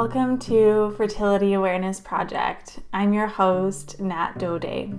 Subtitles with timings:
[0.00, 2.78] Welcome to Fertility Awareness Project.
[2.92, 4.96] I'm your host, Nat Dode.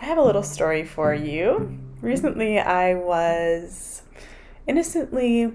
[0.00, 1.78] I have a little story for you.
[2.00, 4.04] Recently, I was
[4.66, 5.52] innocently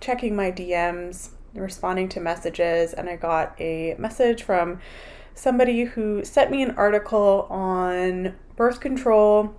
[0.00, 4.80] checking my DMs, responding to messages, and I got a message from
[5.34, 9.54] somebody who sent me an article on birth control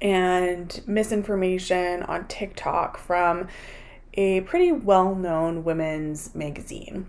[0.00, 3.48] and misinformation on TikTok from
[4.14, 7.06] a pretty well known women's magazine.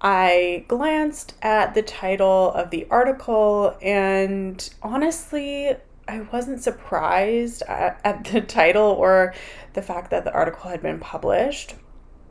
[0.00, 5.74] I glanced at the title of the article and honestly,
[6.06, 9.34] I wasn't surprised at, at, the title or
[9.72, 11.76] the fact that the article had been published.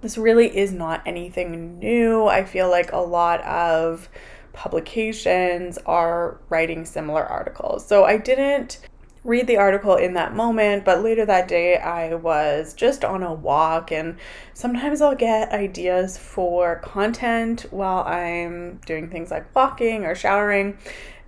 [0.01, 2.27] This really is not anything new.
[2.27, 4.09] I feel like a lot of
[4.51, 7.87] publications are writing similar articles.
[7.87, 8.79] So I didn't
[9.23, 13.33] read the article in that moment, but later that day I was just on a
[13.33, 14.17] walk and
[14.53, 20.77] sometimes I'll get ideas for content while I'm doing things like walking or showering.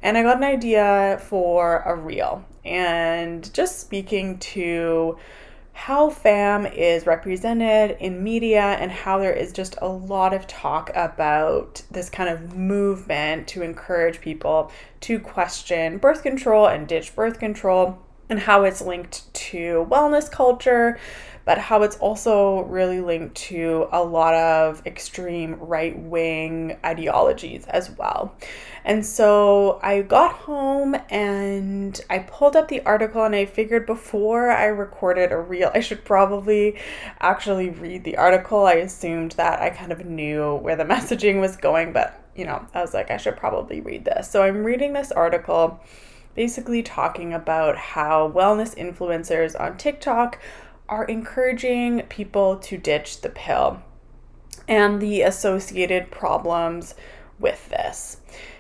[0.02, 5.17] And I got an idea for a reel and just speaking to
[5.76, 10.90] how fam is represented in media and how there is just a lot of talk
[10.95, 17.40] about this kind of movement to encourage people to question birth control and ditch birth
[17.40, 20.98] control and how it's linked to wellness culture,
[21.45, 27.91] but how it's also really linked to a lot of extreme right wing ideologies as
[27.91, 28.35] well.
[28.83, 34.51] And so I got home and I pulled up the article and I figured before
[34.51, 36.79] I recorded a reel, I should probably
[37.19, 38.66] actually read the article.
[38.66, 42.66] I assumed that I kind of knew where the messaging was going, but you know,
[42.73, 44.29] I was like, I should probably read this.
[44.29, 45.79] So I'm reading this article
[46.35, 50.39] basically talking about how wellness influencers on TikTok
[50.88, 53.81] are encouraging people to ditch the pill
[54.67, 56.96] and the associated problems
[57.40, 58.18] with this.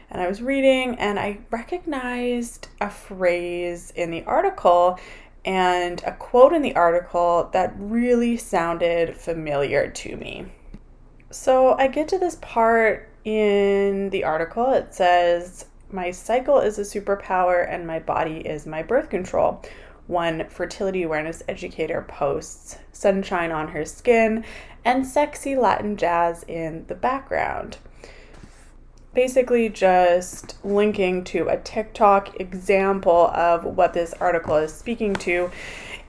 [0.09, 4.99] And I was reading and I recognized a phrase in the article
[5.43, 10.45] and a quote in the article that really sounded familiar to me.
[11.31, 14.71] So I get to this part in the article.
[14.73, 19.63] It says, My cycle is a superpower and my body is my birth control
[20.07, 24.45] one fertility awareness educator posts sunshine on her skin
[24.83, 27.77] and sexy Latin jazz in the background.
[29.13, 35.49] Basically, just linking to a TikTok example of what this article is speaking to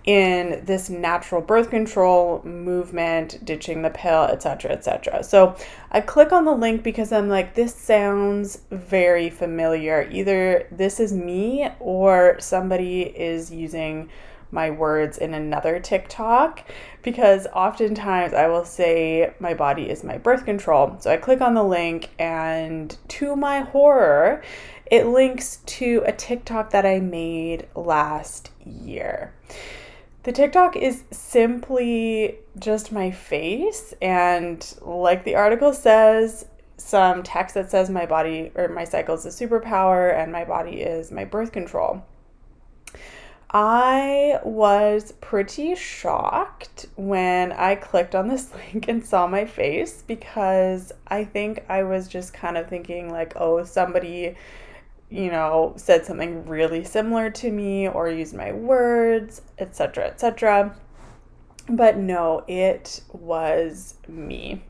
[0.06, 5.25] in this natural birth control movement, ditching the pill, etc., etc.
[5.25, 5.56] So
[5.91, 10.09] I click on the link because I'm like, this sounds very familiar.
[10.11, 14.09] Either this is me or somebody is using
[14.53, 16.65] my words in another TikTok
[17.03, 20.97] because oftentimes I will say my body is my birth control.
[21.00, 24.43] So I click on the link, and to my horror,
[24.87, 29.33] it links to a TikTok that I made last year.
[30.26, 36.47] The TikTok is simply just my face, and like the article says,
[36.78, 40.81] some text that says my body or my cycle is a superpower and my body
[40.81, 42.04] is my birth control.
[43.53, 50.91] I was pretty shocked when I clicked on this link and saw my face because
[51.06, 54.34] I think I was just kind of thinking, like, oh, somebody
[55.11, 60.77] you know, said something really similar to me or used my words, etc., etc.
[61.69, 64.62] But no, it was me.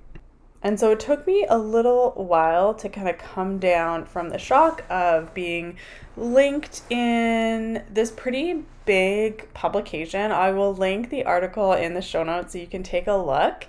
[0.63, 4.39] And so it took me a little while to kind of come down from the
[4.39, 5.77] shock of being
[6.17, 10.33] linked in this pretty big publication.
[10.33, 13.67] I will link the article in the show notes so you can take a look.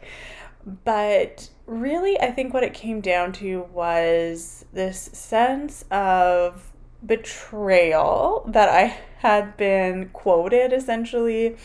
[0.85, 6.71] But really, I think what it came down to was this sense of
[7.05, 11.57] betrayal that I had been quoted essentially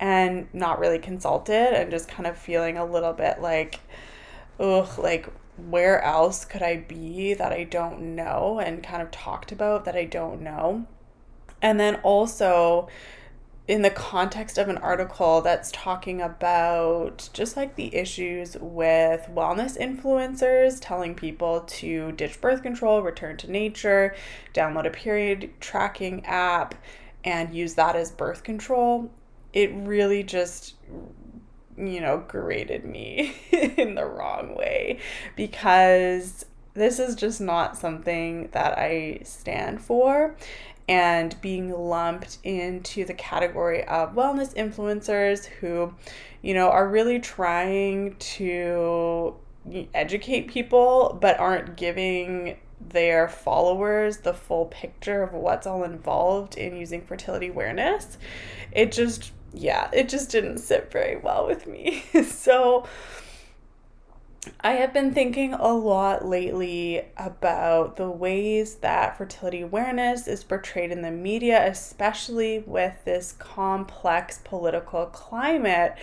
[0.00, 3.80] and not really consulted and just kind of feeling a little bit like,
[4.58, 9.52] ugh, like where else could I be that I don't know and kind of talked
[9.52, 10.86] about that I don't know.
[11.62, 12.88] And then also
[13.66, 19.78] in the context of an article that's talking about just like the issues with wellness
[19.78, 24.14] influencers telling people to ditch birth control, return to nature,
[24.52, 26.74] download a period tracking app,
[27.24, 29.10] and use that as birth control,
[29.54, 30.74] it really just
[31.76, 34.98] you know, grated me in the wrong way
[35.36, 40.36] because this is just not something that I stand for.
[40.88, 45.94] And being lumped into the category of wellness influencers who,
[46.42, 49.34] you know, are really trying to
[49.94, 52.56] educate people but aren't giving
[52.90, 58.18] their followers the full picture of what's all involved in using fertility awareness.
[58.72, 62.04] It just, yeah, it just didn't sit very well with me.
[62.24, 62.86] so,
[64.60, 70.90] I have been thinking a lot lately about the ways that fertility awareness is portrayed
[70.90, 75.96] in the media, especially with this complex political climate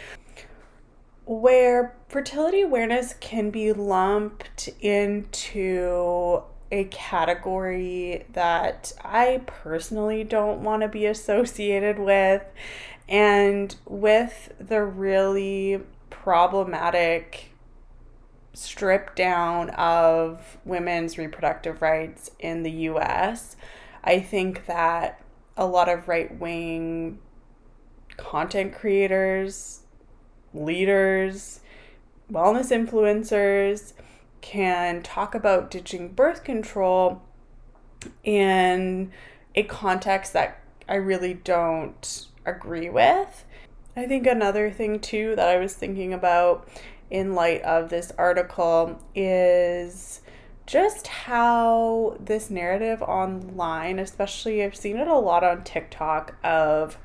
[1.26, 6.42] where fertility awareness can be lumped into
[6.72, 12.44] a category that I personally don't want to be associated with,
[13.08, 17.51] and with the really problematic
[18.54, 23.56] strip down of women's reproductive rights in the US,
[24.04, 25.22] I think that
[25.56, 27.20] a lot of right wing
[28.18, 29.82] content creators,
[30.54, 31.62] leaders,
[32.32, 33.94] wellness influencers
[34.42, 37.22] can talk about ditching birth control
[38.24, 39.12] in
[39.56, 43.46] a context that I really don't agree with.
[43.96, 46.68] I think another thing too that I was thinking about
[47.12, 50.22] in light of this article is
[50.66, 56.98] just how this narrative online, especially I've seen it a lot on TikTok of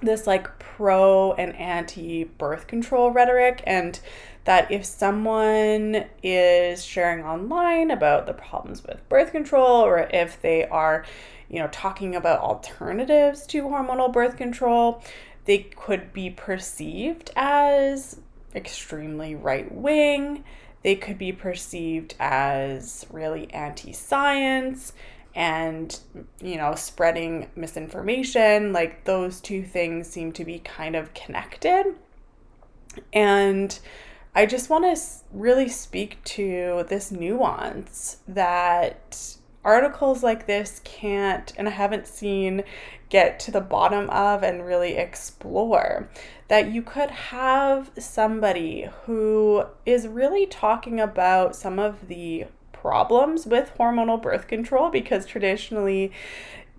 [0.00, 4.00] this like pro and anti birth control rhetoric and
[4.44, 10.66] that if someone is sharing online about the problems with birth control or if they
[10.66, 11.04] are
[11.48, 15.02] you know talking about alternatives to hormonal birth control
[15.44, 18.18] they could be perceived as
[18.54, 20.44] extremely right wing.
[20.82, 24.92] They could be perceived as really anti science
[25.34, 25.98] and,
[26.40, 28.72] you know, spreading misinformation.
[28.72, 31.94] Like those two things seem to be kind of connected.
[33.12, 33.78] And
[34.34, 35.02] I just want to
[35.32, 42.64] really speak to this nuance that articles like this can't, and I haven't seen
[43.08, 46.08] get to the bottom of and really explore.
[46.52, 52.44] That you could have somebody who is really talking about some of the
[52.74, 56.12] problems with hormonal birth control because traditionally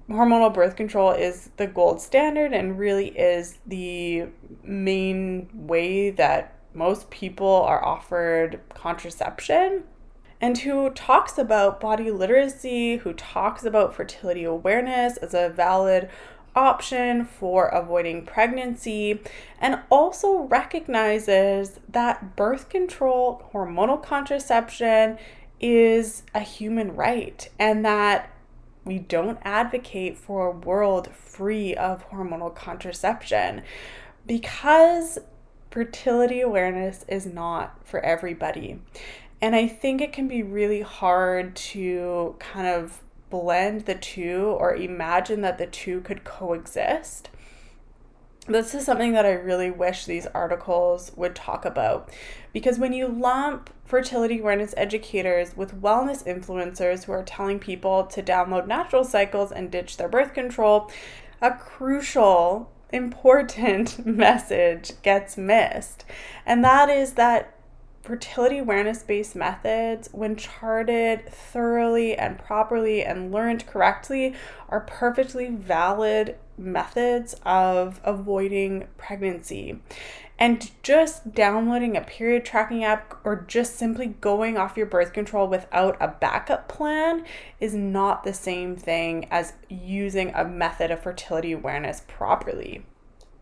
[0.08, 4.28] hormonal birth control is the gold standard and really is the
[4.62, 9.86] main way that most people are offered contraception.
[10.40, 16.10] And who talks about body literacy, who talks about fertility awareness as a valid
[16.56, 19.22] option for avoiding pregnancy,
[19.60, 25.18] and also recognizes that birth control, hormonal contraception
[25.60, 28.30] is a human right, and that
[28.86, 33.62] we don't advocate for a world free of hormonal contraception
[34.26, 35.20] because
[35.72, 38.80] fertility awareness is not for everybody.
[39.42, 43.02] And I think it can be really hard to kind of
[43.34, 47.32] blend the two or imagine that the two could coexist.
[48.46, 52.12] This is something that I really wish these articles would talk about
[52.54, 58.22] because when you lump fertility awareness educators with wellness influencers who are telling people to
[58.22, 60.92] download natural cycles and ditch their birth control,
[61.42, 66.06] a crucial, important message gets missed.
[66.46, 67.53] And that is that
[68.04, 74.36] fertility awareness based methods, when charted thoroughly and properly and learned correctly,
[74.68, 79.80] are perfectly valid methods of avoiding pregnancy.
[80.38, 85.48] And just downloading a period tracking app or just simply going off your birth control
[85.48, 87.24] without a backup plan
[87.62, 92.84] is not the same thing as using a method of fertility awareness properly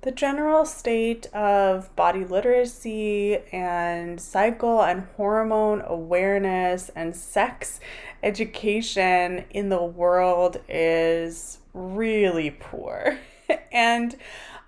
[0.02, 7.80] the general state of body literacy and cycle and hormone awareness and sex
[8.24, 13.20] education in the world is really poor.
[13.72, 14.16] and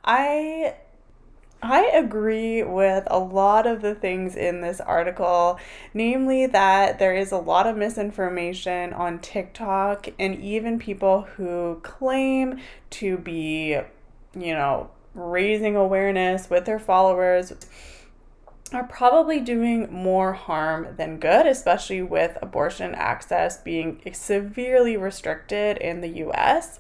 [0.06, 0.76] I
[1.64, 5.58] I agree with a lot of the things in this article,
[5.94, 12.60] namely that there is a lot of misinformation on TikTok and even people who claim
[12.90, 13.80] to be,
[14.36, 17.54] you know, raising awareness with their followers
[18.72, 26.02] are probably doing more harm than good, especially with abortion access being severely restricted in
[26.02, 26.80] the US.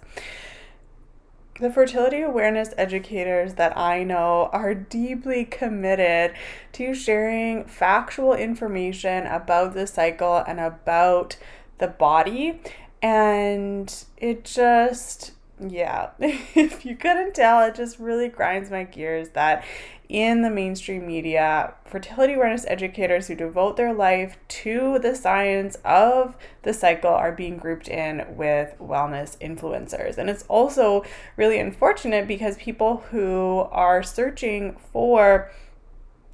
[1.60, 6.34] The fertility awareness educators that I know are deeply committed
[6.72, 11.38] to sharing factual information about the cycle and about
[11.78, 12.60] the body
[13.04, 15.34] And it just,
[15.72, 19.64] yeah, if you couldn't tell, it just really grinds my gears that
[20.10, 26.36] in the mainstream media, fertility awareness educators who devote their life to the science of
[26.62, 30.18] the cycle are being grouped in with wellness influencers.
[30.18, 31.04] And it's also
[31.36, 35.50] really unfortunate because people who are searching for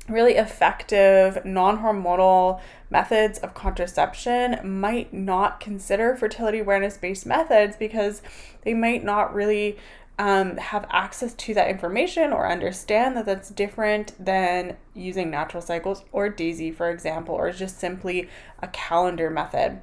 [0.09, 8.21] really effective non hormonal methods of contraception might not consider fertility awareness based methods because
[8.63, 9.77] they might not really
[10.19, 16.03] um, have access to that information or understand that that's different than using natural cycles
[16.11, 18.27] or Daisy, for example, or just simply
[18.61, 19.81] a calendar method.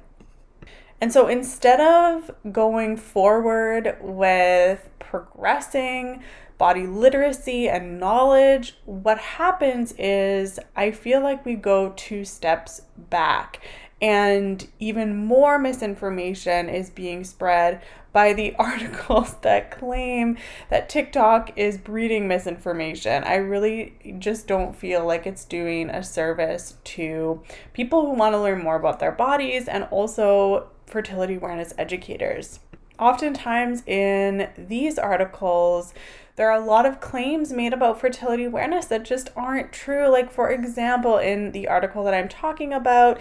[0.99, 6.23] And so instead of going forward with progressing
[6.57, 13.61] body literacy and knowledge, what happens is I feel like we go two steps back
[14.01, 17.81] and even more misinformation is being spread
[18.13, 20.37] by the articles that claim
[20.69, 23.23] that TikTok is breeding misinformation.
[23.23, 27.41] I really just don't feel like it's doing a service to
[27.73, 32.59] people who want to learn more about their bodies and also fertility awareness educators.
[32.99, 35.93] Oftentimes, in these articles,
[36.35, 40.07] there are a lot of claims made about fertility awareness that just aren't true.
[40.07, 43.19] Like, for example, in the article that I'm talking about,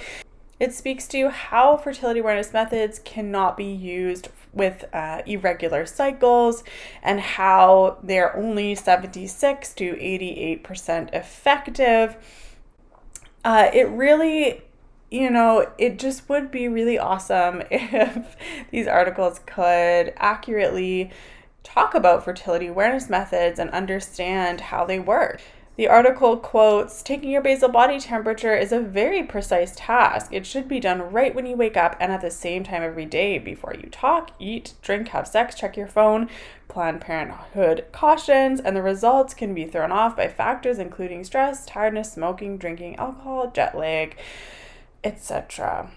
[0.58, 6.64] it speaks to how fertility awareness methods cannot be used with uh, irregular cycles
[7.02, 12.16] and how they're only 76 to 88% effective.
[13.44, 14.62] Uh, it really,
[15.10, 18.36] you know, it just would be really awesome if
[18.70, 21.10] these articles could accurately
[21.62, 25.40] talk about fertility awareness methods and understand how they work.
[25.76, 30.32] The article quotes Taking your basal body temperature is a very precise task.
[30.32, 33.04] It should be done right when you wake up and at the same time every
[33.04, 36.30] day before you talk, eat, drink, have sex, check your phone.
[36.68, 42.12] Planned Parenthood cautions, and the results can be thrown off by factors including stress, tiredness,
[42.12, 44.16] smoking, drinking, alcohol, jet lag,
[45.06, 45.90] etc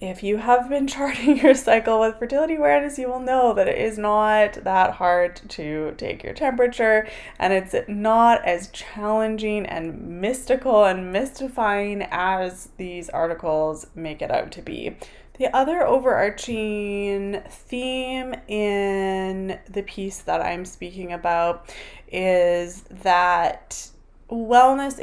[0.00, 3.78] if you have been charting your cycle with fertility awareness, you will know that it
[3.78, 7.08] is not that hard to take your temperature
[7.38, 14.52] and it's not as challenging and mystical and mystifying as these articles make it out
[14.52, 14.96] to be.
[15.38, 21.74] The other overarching theme in the piece that I'm speaking about
[22.10, 23.88] is that
[24.32, 25.00] wellness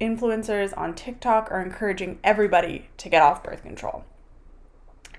[0.00, 4.04] influencers on TikTok are encouraging everybody to get off birth control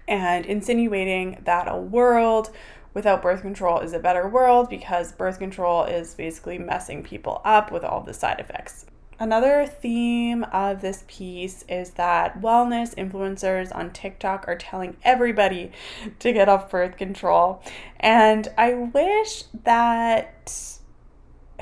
[0.07, 2.51] and insinuating that a world
[2.93, 7.71] without birth control is a better world because birth control is basically messing people up
[7.71, 8.85] with all the side effects.
[9.19, 15.71] Another theme of this piece is that wellness influencers on TikTok are telling everybody
[16.19, 17.63] to get off birth control.
[17.99, 20.79] And I wish that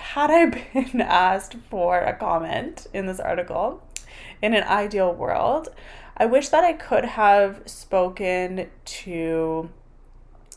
[0.01, 3.81] had I been asked for a comment in this article,
[4.41, 5.69] in an ideal world,
[6.17, 9.69] I wish that I could have spoken to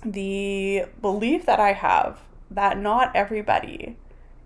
[0.05, 2.21] the belief that I have
[2.51, 3.97] that not everybody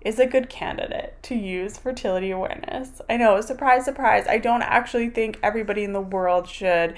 [0.00, 3.00] is a good candidate to use fertility awareness.
[3.10, 4.26] I know, surprise, surprise.
[4.28, 6.96] I don't actually think everybody in the world should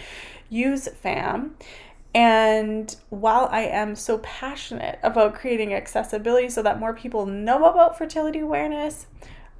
[0.48, 1.56] use FAM.
[2.14, 7.96] And while I am so passionate about creating accessibility so that more people know about
[7.96, 9.06] fertility awareness,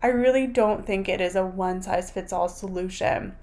[0.02, 3.36] I really don't think it is a one size fits all solution.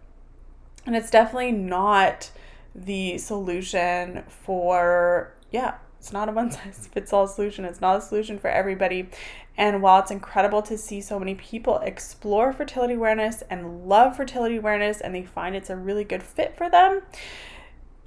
[0.85, 2.31] And it's definitely not
[2.75, 7.63] the solution for, yeah, it's not a one size fits all solution.
[7.63, 9.09] It's not a solution for everybody.
[9.57, 14.57] And while it's incredible to see so many people explore fertility awareness and love fertility
[14.57, 17.01] awareness and they find it's a really good fit for them,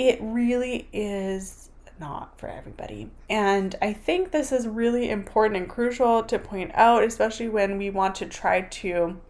[0.01, 1.69] it really is
[2.01, 3.11] not for everybody.
[3.29, 7.91] And I think this is really important and crucial to point out, especially when we
[7.91, 9.21] want to try to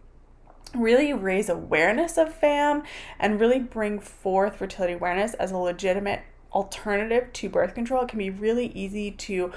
[0.73, 2.83] really raise awareness of FAM
[3.19, 6.21] and really bring forth fertility awareness as a legitimate
[6.53, 9.51] alternative to birth control, it can be really easy to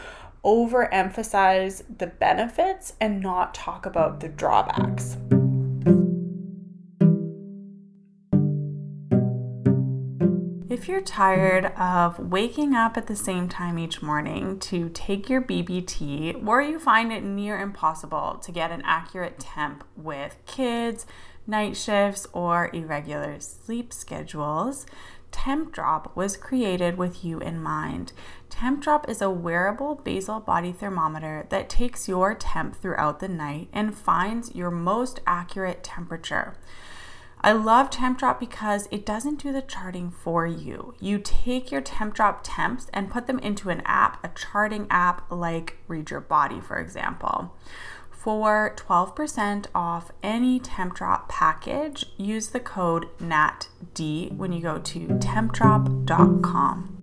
[0.45, 5.17] overemphasize the benefits and not talk about the drawbacks.
[10.75, 15.41] If you're tired of waking up at the same time each morning to take your
[15.41, 21.07] BBT, or you find it near impossible to get an accurate temp with kids,
[21.47, 24.85] night shifts, or irregular sleep schedules,
[25.31, 28.13] Tempdrop was created with you in mind.
[28.51, 33.97] Tempdrop is a wearable basal body thermometer that takes your temp throughout the night and
[33.97, 36.57] finds your most accurate temperature.
[37.45, 40.95] I love Tempdrop because it doesn't do the charting for you.
[40.99, 45.77] You take your Tempdrop temps and put them into an app, a charting app like
[45.87, 47.55] Read Your Body, for example.
[48.11, 56.97] For 12% off any Tempdrop package, use the code NATD when you go to tempdrop.com.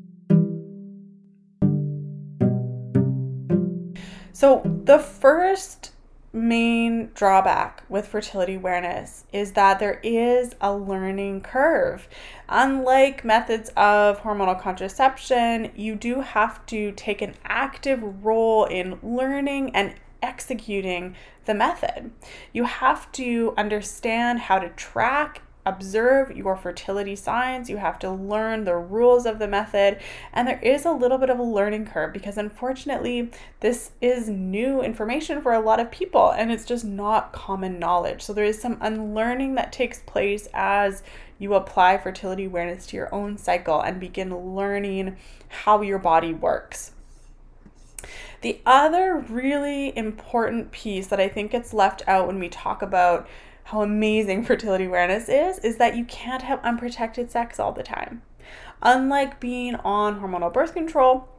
[4.33, 5.91] So, the first
[6.33, 12.07] main drawback with fertility awareness is that there is a learning curve.
[12.47, 19.75] Unlike methods of hormonal contraception, you do have to take an active role in learning
[19.75, 22.11] and executing the method.
[22.53, 27.70] You have to understand how to track observe your fertility signs.
[27.70, 30.00] You have to learn the rules of the method.
[30.34, 34.82] And there is a little bit of a learning curve because, unfortunately, this is new
[34.82, 38.22] information for a lot of people and it's just not common knowledge.
[38.22, 41.03] So, there is some unlearning that takes place as
[41.38, 46.94] you apply fertility awareness to your own cycle and begin learning how your body works.
[48.41, 53.27] The other really important piece that I think gets left out when we talk about
[53.65, 58.22] how amazing fertility awareness is is that you can't have unprotected sex all the time.
[58.82, 61.30] Unlike being on hormonal birth control,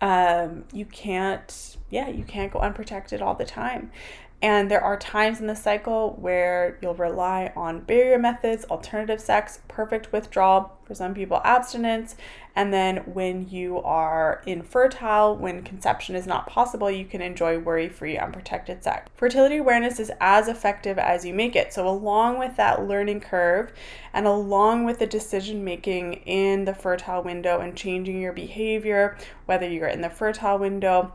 [0.00, 3.90] um, you can't, yeah, you can't go unprotected all the time.
[4.40, 9.60] And there are times in the cycle where you'll rely on barrier methods, alternative sex,
[9.66, 12.14] perfect withdrawal, for some people, abstinence.
[12.56, 17.88] And then when you are infertile, when conception is not possible, you can enjoy worry
[17.88, 19.08] free, unprotected sex.
[19.14, 21.72] Fertility awareness is as effective as you make it.
[21.72, 23.72] So, along with that learning curve
[24.12, 29.16] and along with the decision making in the fertile window and changing your behavior,
[29.46, 31.12] whether you're in the fertile window,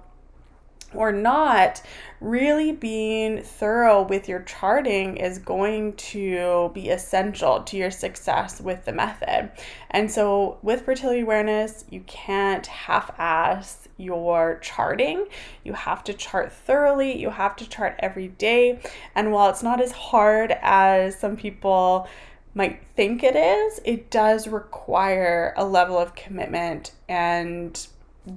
[0.95, 1.81] or not,
[2.21, 8.85] really being thorough with your charting is going to be essential to your success with
[8.85, 9.51] the method.
[9.91, 15.25] And so, with fertility awareness, you can't half ass your charting.
[15.63, 18.79] You have to chart thoroughly, you have to chart every day.
[19.15, 22.07] And while it's not as hard as some people
[22.55, 27.87] might think it is, it does require a level of commitment and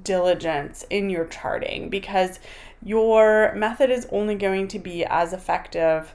[0.02, 2.38] diligence in your charting because
[2.82, 6.14] your method is only going to be as effective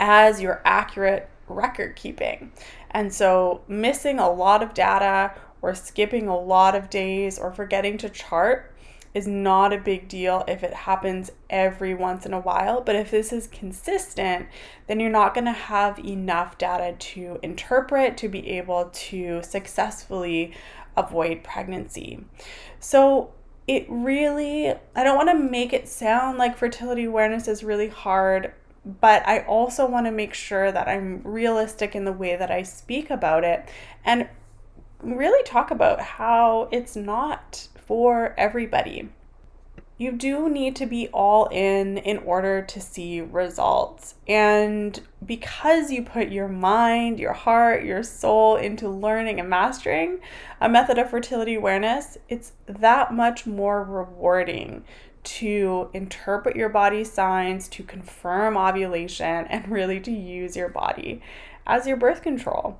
[0.00, 2.52] as your accurate record keeping.
[2.90, 7.98] And so, missing a lot of data or skipping a lot of days or forgetting
[7.98, 8.72] to chart
[9.14, 12.82] is not a big deal if it happens every once in a while.
[12.82, 14.46] But if this is consistent,
[14.88, 20.52] then you're not going to have enough data to interpret to be able to successfully
[20.96, 22.24] avoid pregnancy.
[22.80, 23.32] So,
[23.66, 28.52] it really, I don't want to make it sound like fertility awareness is really hard,
[28.84, 32.62] but I also want to make sure that I'm realistic in the way that I
[32.62, 33.68] speak about it
[34.04, 34.28] and
[35.02, 39.08] really talk about how it's not for everybody
[39.98, 44.14] you do need to be all in in order to see results.
[44.28, 50.18] And because you put your mind, your heart, your soul into learning and mastering
[50.60, 54.84] a method of fertility awareness, it's that much more rewarding
[55.24, 61.22] to interpret your body signs, to confirm ovulation, and really to use your body
[61.66, 62.78] as your birth control.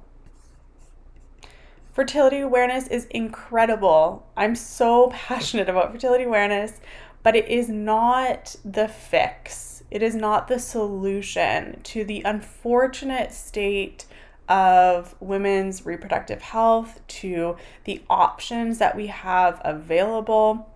[1.97, 4.27] Fertility awareness is incredible.
[4.37, 6.79] I'm so passionate about fertility awareness
[7.27, 9.83] but it is not the fix.
[9.91, 14.05] It is not the solution to the unfortunate state
[14.49, 20.73] of women's reproductive health, to the options that we have available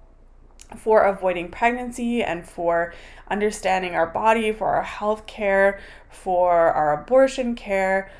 [0.76, 2.92] for avoiding pregnancy and for
[3.28, 8.10] understanding our body, for our health care, for our abortion care,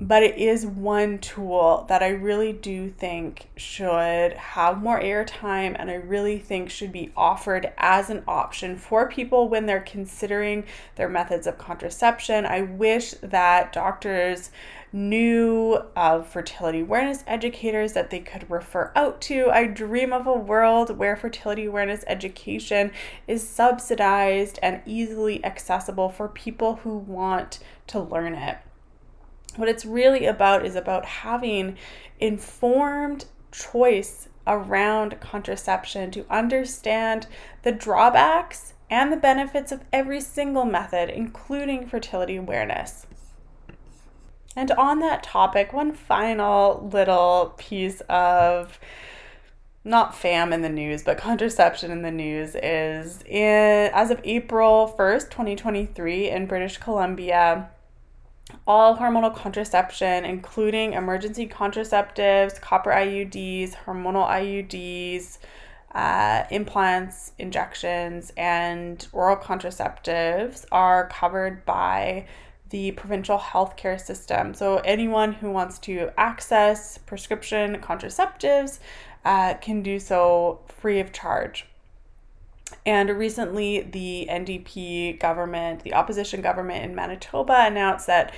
[0.00, 5.88] but it is one tool that I really do think should have more airtime and
[5.88, 10.64] I really think should be offered as an option for people when they're considering
[10.96, 12.44] their methods of contraception.
[12.44, 14.50] I wish that doctors
[14.92, 19.48] knew of fertility awareness educators that they could refer out to.
[19.50, 22.90] I dream of a world where fertility awareness education
[23.28, 28.58] is subsidized and easily accessible for people who want to learn it
[29.56, 31.76] what it's really about is about having
[32.18, 37.26] informed choice around contraception to understand
[37.62, 43.06] the drawbacks and the benefits of every single method, including fertility awareness.
[44.56, 48.78] And on that topic, one final little piece of
[49.82, 54.94] not fam in the news, but contraception in the news is in as of April
[54.96, 57.68] 1st, 2023 in British Columbia,
[58.66, 65.38] all hormonal contraception, including emergency contraceptives, copper IUDs, hormonal IUDs,
[65.94, 72.26] uh, implants, injections, and oral contraceptives are covered by
[72.70, 74.54] the provincial healthcare system.
[74.54, 78.80] So, anyone who wants to access prescription contraceptives
[79.24, 81.66] uh, can do so free of charge.
[82.86, 88.34] And recently, the NDP government, the opposition government in Manitoba, announced that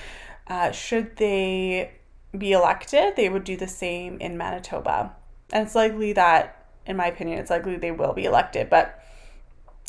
[0.48, 1.92] uh, should they
[2.36, 5.14] be elected, they would do the same in Manitoba.
[5.52, 8.70] And it's likely that, in my opinion, it's likely they will be elected.
[8.70, 9.02] But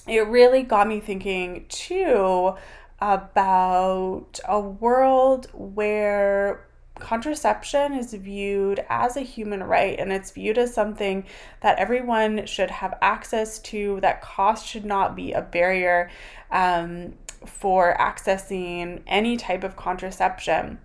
[0.07, 2.55] it really got me thinking, too,
[2.99, 6.66] about a world where
[6.99, 11.25] contraception is viewed as a human right and it's viewed as something
[11.62, 16.10] that everyone should have access to, that cost should not be a barrier
[16.51, 17.13] um,
[17.45, 20.79] for accessing any type of contraception.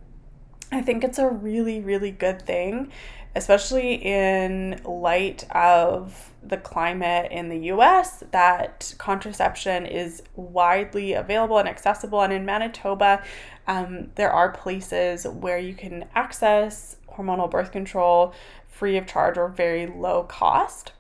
[0.71, 2.91] I think it's a really, really good thing,
[3.35, 11.69] especially in light of the climate in the US that contraception is widely available and
[11.69, 12.23] accessible.
[12.23, 13.23] And in Manitoba,
[13.67, 18.35] um, there are places where you can access hormonal birth control
[18.69, 20.93] free of charge or very low cost.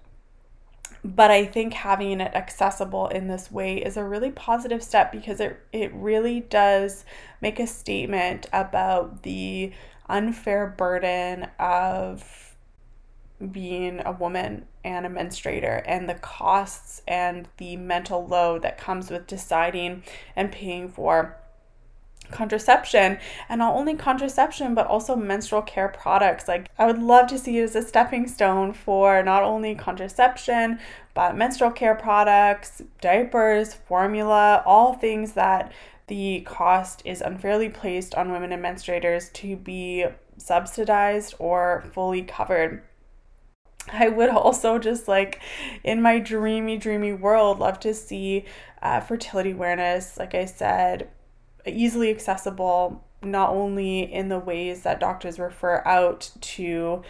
[1.04, 5.40] But I think having it accessible in this way is a really positive step because
[5.40, 7.04] it, it really does
[7.40, 9.72] make a statement about the
[10.08, 12.54] unfair burden of
[13.50, 19.10] being a woman and a menstruator and the costs and the mental load that comes
[19.10, 20.04] with deciding
[20.36, 21.36] and paying for
[22.32, 23.18] contraception
[23.48, 26.48] and not only contraception but also menstrual care products.
[26.48, 30.78] Like i would love to see it as a stepping stone for not only contraception
[31.14, 35.72] but menstrual care products diapers formula all things that
[36.08, 40.04] the cost is unfairly placed on women and menstruators to be
[40.36, 42.82] subsidized or fully covered.
[43.92, 45.40] I would also just like
[45.82, 48.44] in my dreamy, dreamy world love to see
[48.80, 51.08] uh, fertility awareness, like I said,
[51.66, 57.02] easily accessible, not only in the ways that doctors refer out to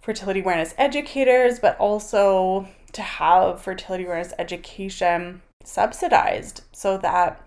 [0.00, 7.44] fertility awareness educators, but also to have fertility awareness education subsidized so that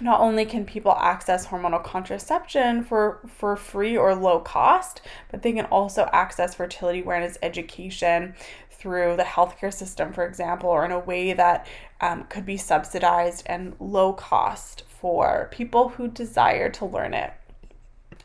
[0.00, 5.52] not only can people access hormonal contraception for, for free or low cost, but they
[5.52, 8.34] can also access fertility awareness education
[8.70, 11.66] through the healthcare system, for example, or in a way that
[12.00, 17.32] um, could be subsidized and low cost for people who desire to learn it.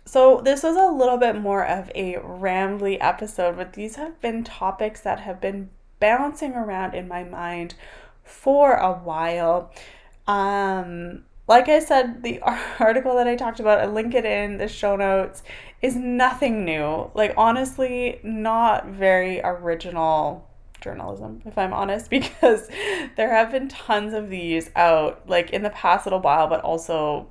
[0.06, 4.44] So, this was a little bit more of a rambly episode, but these have been
[4.44, 7.74] topics that have been bouncing around in my mind
[8.24, 9.74] for a while.
[10.28, 12.40] Um, like I said, the
[12.80, 15.42] article that I talked about, I link it in the show notes,
[15.82, 17.10] is nothing new.
[17.16, 20.47] Like, honestly, not very original
[20.88, 22.70] journalism, if I'm honest, because
[23.16, 27.28] there have been tons of these out, like in the past little while, but also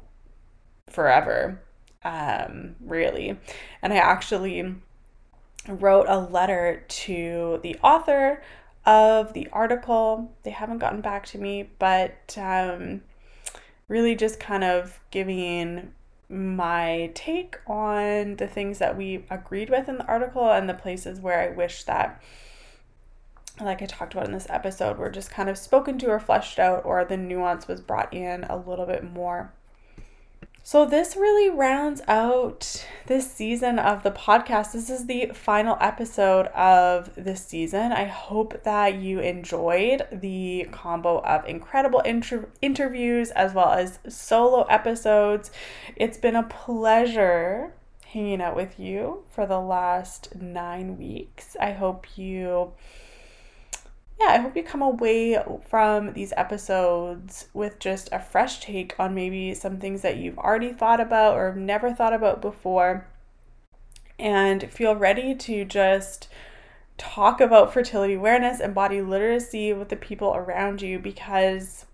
[0.89, 1.63] forever,
[2.05, 3.39] um, really.
[3.83, 4.75] And I actually
[5.69, 8.43] wrote a letter to the author
[8.85, 10.33] of the article.
[10.43, 13.03] They haven't gotten back to me, but um,
[13.89, 15.93] really just kind of giving
[16.29, 21.21] my take on the things that we agreed with in the article and the places
[21.21, 22.21] where I wish that
[23.61, 26.59] like I talked about in this episode were just kind of spoken to or fleshed
[26.59, 29.53] out or the nuance was brought in a little bit more.
[30.63, 34.73] So, this really rounds out this season of the podcast.
[34.73, 37.93] This is the final episode of this season.
[37.93, 44.65] I hope that you enjoyed the combo of incredible inter- interviews as well as solo
[44.65, 45.53] episodes.
[45.95, 47.73] It's been a pleasure
[48.07, 51.57] hanging out with you for the last nine weeks.
[51.61, 52.73] I hope you
[54.19, 59.15] yeah, I hope you come away from these episodes with just a fresh take on
[59.15, 63.07] maybe some things that you've already thought about or never thought about before.
[64.19, 66.29] And feel ready to just
[66.97, 71.85] talk about fertility awareness and body literacy with the people around you because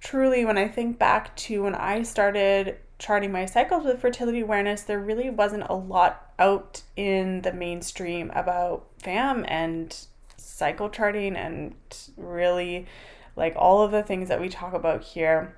[0.00, 4.82] truly when I think back to when I started charting my cycles with fertility awareness,
[4.82, 10.06] there really wasn't a lot out in the mainstream about FAM and
[10.56, 11.74] cycle charting and
[12.16, 12.86] really
[13.36, 15.54] like all of the things that we talk about here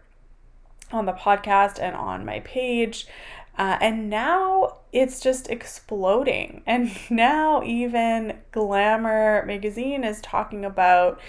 [0.90, 3.06] on the podcast and on my page.
[3.56, 6.62] Uh, and now it's just exploding.
[6.66, 11.20] And now even Glamour magazine is talking about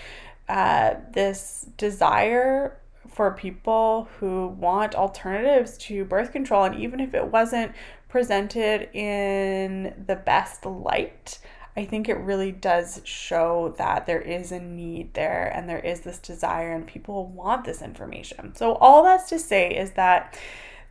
[0.48, 2.76] uh, this desire
[3.08, 6.64] for people who want alternatives to birth control.
[6.64, 7.74] And even if it wasn't
[8.08, 11.38] presented in the best light,
[11.78, 16.02] I think it really does show that there is a need there and there is
[16.02, 18.56] this desire, and people want this information.
[18.56, 20.38] So, all that's to say is that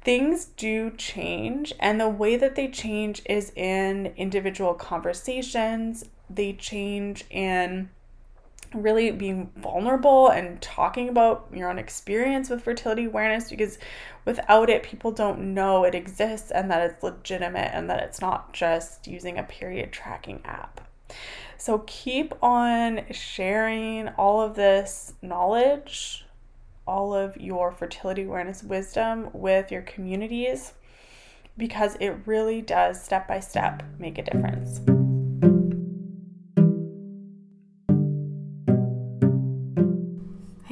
[0.03, 7.25] things do change, and the way that they change is in individual conversations, they change
[7.31, 7.91] in
[8.75, 13.79] really being vulnerable and talking about your own experience with fertility awareness because
[14.29, 18.53] without it people don't know it exists and that it's legitimate and that it's not
[18.53, 20.87] just using a period tracking app.
[21.57, 26.27] So keep on sharing all of this knowledge
[26.87, 30.75] all of your fertility awareness wisdom with your communities
[31.57, 34.81] because it really does step by step make a difference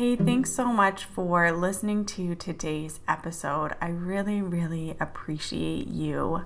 [0.07, 3.75] Hey, thanks so much for listening to today's episode.
[3.81, 6.45] I really, really appreciate you.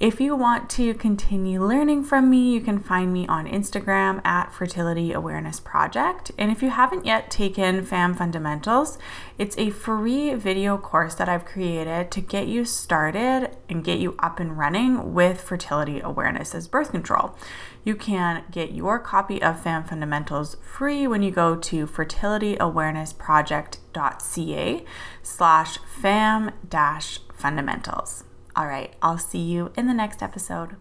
[0.00, 4.52] If you want to continue learning from me, you can find me on Instagram at
[4.52, 6.32] Fertility Awareness Project.
[6.36, 8.98] And if you haven't yet taken FAM Fundamentals,
[9.38, 14.16] it's a free video course that I've created to get you started and get you
[14.18, 17.38] up and running with fertility awareness as birth control.
[17.84, 24.84] You can get your copy of FAM Fundamentals free when you go to fertilityawarenessproject.ca
[25.22, 28.23] slash fam dash fundamentals.
[28.56, 30.76] All right, I'll see you in the next episode.